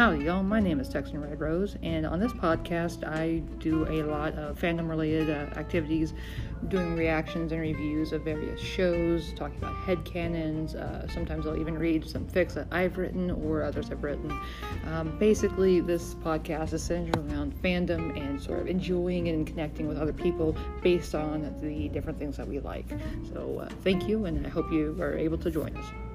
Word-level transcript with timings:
Howdy, 0.00 0.24
y'all. 0.24 0.42
My 0.42 0.60
name 0.60 0.80
is 0.80 0.88
Texan 0.88 1.20
Red 1.20 1.38
Rose, 1.38 1.76
and 1.82 2.06
on 2.06 2.20
this 2.20 2.32
podcast, 2.32 3.06
I 3.06 3.40
do 3.58 3.86
a 3.86 4.00
lot 4.02 4.32
of 4.32 4.58
fandom 4.58 4.88
related 4.88 5.28
uh, 5.28 5.58
activities, 5.58 6.14
doing 6.68 6.96
reactions 6.96 7.52
and 7.52 7.60
reviews 7.60 8.14
of 8.14 8.22
various 8.22 8.58
shows, 8.58 9.34
talking 9.34 9.58
about 9.58 9.74
headcanons. 9.84 10.74
Uh, 10.74 11.06
sometimes 11.08 11.46
I'll 11.46 11.60
even 11.60 11.76
read 11.76 12.08
some 12.08 12.26
fics 12.26 12.54
that 12.54 12.66
I've 12.72 12.96
written 12.96 13.30
or 13.30 13.62
others 13.62 13.88
have 13.88 14.02
written. 14.02 14.32
Um, 14.86 15.18
basically, 15.18 15.82
this 15.82 16.14
podcast 16.14 16.72
is 16.72 16.82
centered 16.82 17.18
around 17.18 17.54
fandom 17.62 18.18
and 18.18 18.40
sort 18.40 18.60
of 18.60 18.68
enjoying 18.68 19.28
and 19.28 19.46
connecting 19.46 19.86
with 19.86 19.98
other 19.98 20.14
people 20.14 20.56
based 20.82 21.14
on 21.14 21.54
the 21.60 21.90
different 21.90 22.18
things 22.18 22.38
that 22.38 22.48
we 22.48 22.58
like. 22.58 22.86
So, 23.34 23.58
uh, 23.58 23.68
thank 23.84 24.08
you, 24.08 24.24
and 24.24 24.46
I 24.46 24.48
hope 24.48 24.72
you 24.72 24.96
are 24.98 25.18
able 25.18 25.36
to 25.36 25.50
join 25.50 25.76
us. 25.76 26.09